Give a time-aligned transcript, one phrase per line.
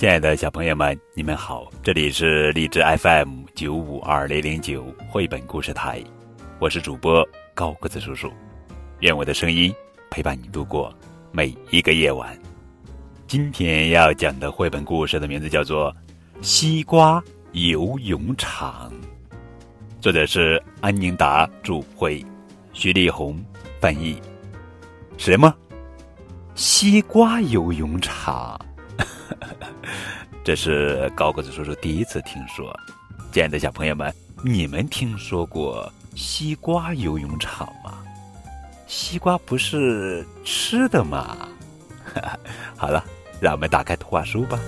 [0.00, 6.02] 亲爱的小朋友们，你们好，这里是荔枝 FM 九五二零零九绘本故事台，
[6.58, 7.22] 我是主播
[7.52, 8.32] 高个子叔叔，
[9.00, 9.70] 愿我的声音
[10.10, 10.90] 陪伴你度过
[11.32, 12.34] 每一个夜晚。
[13.26, 15.92] 今天要讲的绘本故事的名字叫做
[16.40, 17.22] 《西瓜
[17.52, 18.90] 游泳场》，
[20.00, 22.24] 作者是安宁达著，绘，
[22.72, 23.38] 徐丽红
[23.78, 24.18] 翻译。
[25.18, 25.54] 什么？
[26.54, 28.58] 西瓜游泳场？
[30.42, 32.74] 这是高个子叔叔第一次听说。
[33.30, 34.12] 亲爱的小朋友们，
[34.42, 37.98] 你们听说过西瓜游泳场吗？
[38.86, 41.36] 西瓜不是吃的吗？
[42.74, 43.04] 好了，
[43.38, 44.58] 让我们打开图画书吧。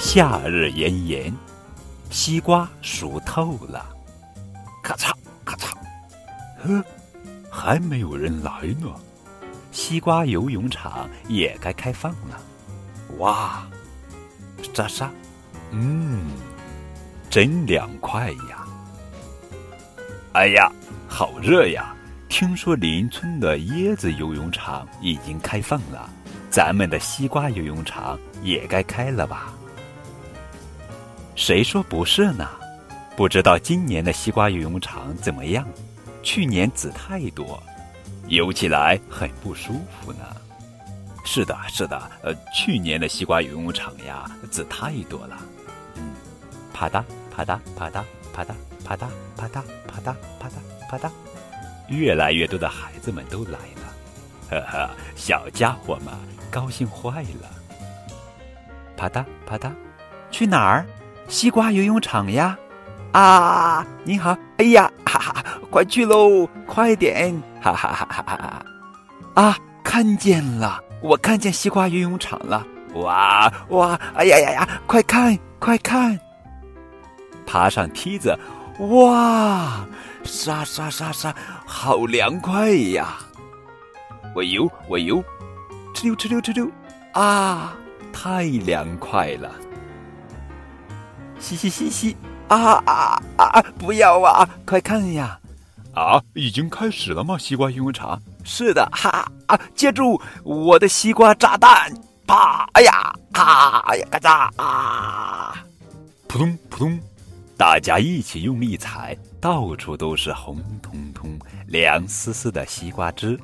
[0.00, 1.32] 夏日炎炎，
[2.10, 3.86] 西瓜熟透了，
[4.82, 5.12] 咔嚓
[5.44, 5.74] 咔嚓，
[6.64, 6.82] 呵，
[7.50, 8.88] 还没有人来呢。
[9.76, 12.40] 西瓜游泳场也该开放了，
[13.18, 13.68] 哇，
[14.72, 15.10] 沙沙，
[15.70, 16.24] 嗯，
[17.28, 18.66] 真凉快呀！
[20.32, 20.72] 哎呀，
[21.06, 21.94] 好热呀！
[22.26, 26.08] 听说邻村的椰子游泳场已经开放了，
[26.48, 29.52] 咱们的西瓜游泳场也该开了吧？
[31.34, 32.48] 谁说不是呢？
[33.14, 35.68] 不知道今年的西瓜游泳场怎么样？
[36.22, 37.62] 去年籽太多。
[38.28, 40.24] 游起来很不舒服呢。
[41.24, 45.36] 是的，是的，呃，去年的西瓜游泳场呀，籽太多了。
[45.96, 46.14] 嗯，
[46.72, 47.02] 啪嗒
[47.34, 48.02] 啪嗒啪嗒
[48.32, 51.10] 啪嗒啪嗒啪嗒啪嗒啪嗒啪嗒，
[51.88, 53.92] 越来越多的孩子们都来了。
[54.50, 56.14] 呵呵，小家伙们
[56.50, 57.50] 高兴坏了。
[58.96, 59.72] 啪嗒啪嗒，
[60.30, 60.86] 去哪儿？
[61.28, 62.56] 西瓜游泳场呀。
[63.12, 64.36] 啊，你好！
[64.58, 67.34] 哎呀，哈哈，快去喽，快点！
[67.74, 69.42] 哈哈哈哈哈！
[69.42, 72.66] 啊，看见了，我看见西瓜游泳场了！
[72.94, 73.94] 哇哇！
[74.14, 74.68] 哎呀呀呀！
[74.86, 76.18] 快看，快看！
[77.46, 78.36] 爬上梯子，
[78.78, 79.86] 哇！
[80.24, 81.34] 沙沙沙沙，
[81.66, 83.18] 好凉快呀！
[84.34, 85.22] 我游，我游，
[85.94, 86.70] 哧溜哧溜哧溜！
[87.12, 87.76] 啊，
[88.12, 89.50] 太凉快了！
[91.38, 92.16] 嘻嘻嘻嘻！
[92.48, 93.62] 啊啊啊！
[93.78, 94.48] 不要啊！
[94.64, 95.38] 快看呀！
[95.96, 97.38] 啊，已经开始了吗？
[97.38, 98.20] 西瓜英文茶？
[98.44, 99.58] 是的，哈啊！
[99.74, 101.90] 接住我的西瓜炸弹！
[102.26, 102.68] 啪！
[102.74, 103.12] 哎呀！
[103.32, 103.78] 啊！
[103.86, 104.06] 哎呀！
[104.10, 104.62] 嘎嚓！
[104.62, 105.64] 啊！
[106.28, 107.00] 扑通扑通！
[107.56, 113.40] 大家一起用力踩，到处都是红彤彤、凉丝丝的西瓜汁。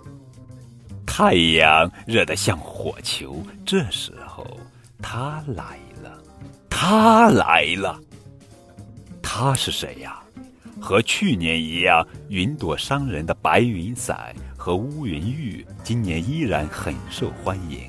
[1.07, 3.43] 太阳热得像火球。
[3.65, 4.47] 这时候，
[5.01, 6.23] 他来了，
[6.69, 7.99] 他来了。
[9.23, 10.22] 他是谁呀？
[10.83, 17.89] 和去年一样，云朵商人的白云伞和乌云浴今年依然很受欢迎。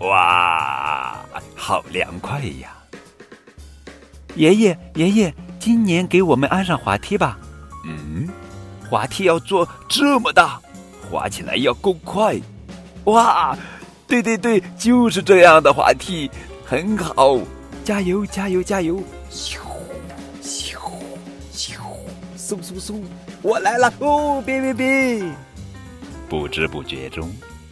[0.00, 1.16] 哇，
[1.54, 2.76] 好凉快呀！
[4.34, 7.38] 爷爷，爷爷，今年给我们安上滑梯吧。
[7.86, 8.28] 嗯，
[8.90, 10.60] 滑梯要做这么大，
[11.10, 12.38] 滑起来要够快。
[13.04, 13.56] 哇，
[14.06, 16.30] 对对对，就是这样的滑梯，
[16.62, 17.38] 很好。
[17.82, 19.02] 加油，加油，加油！
[22.46, 23.02] 嗖嗖嗖！
[23.42, 24.40] 我来了哦！
[24.46, 25.28] 别别别！
[26.28, 27.28] 不知不觉中，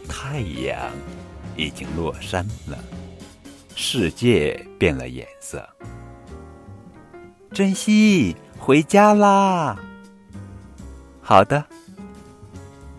[0.09, 0.91] 太阳
[1.55, 2.77] 已经落山了，
[3.73, 5.65] 世界变了颜色。
[7.51, 9.77] 珍惜，回家啦！
[11.21, 11.63] 好的。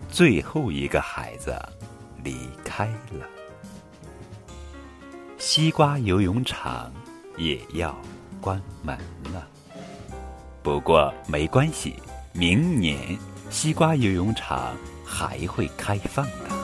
[0.09, 1.55] 最后一个孩子
[2.23, 3.27] 离开了，
[5.37, 6.91] 西瓜游泳场
[7.37, 7.95] 也要。
[8.39, 8.95] 关门
[9.33, 9.47] 了，
[10.67, 11.95] 不过没关系，
[12.33, 13.17] 明年
[13.49, 16.56] 西瓜游泳场还会开放的。